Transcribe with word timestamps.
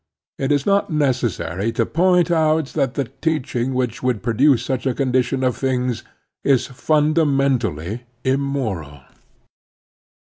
It 0.39 0.51
is 0.51 0.65
not 0.65 0.89
necessary 0.89 1.71
to 1.73 1.85
point 1.85 2.31
out 2.31 2.69
that 2.73 2.95
the 2.95 3.03
teaching 3.21 3.75
which 3.75 4.01
would 4.01 4.23
produce 4.23 4.65
such 4.65 4.87
a 4.87 4.95
condition 4.95 5.43
of 5.43 5.55
things 5.55 6.03
is 6.43 6.65
fundamentally 6.65 8.05
immoral. 8.23 9.01